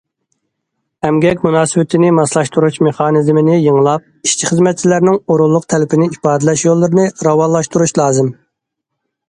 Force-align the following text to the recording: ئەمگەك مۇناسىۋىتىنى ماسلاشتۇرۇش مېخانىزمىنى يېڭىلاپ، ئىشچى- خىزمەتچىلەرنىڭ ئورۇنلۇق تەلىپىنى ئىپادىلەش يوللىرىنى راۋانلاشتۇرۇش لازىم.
ئەمگەك 1.07 1.43
مۇناسىۋىتىنى 1.47 2.09
ماسلاشتۇرۇش 2.19 2.79
مېخانىزمىنى 2.87 3.59
يېڭىلاپ، 3.59 4.09
ئىشچى- 4.29 4.51
خىزمەتچىلەرنىڭ 4.53 5.21
ئورۇنلۇق 5.21 5.71
تەلىپىنى 5.75 6.11
ئىپادىلەش 6.17 6.67
يوللىرىنى 6.69 7.09
راۋانلاشتۇرۇش 7.29 7.99
لازىم. 8.03 8.37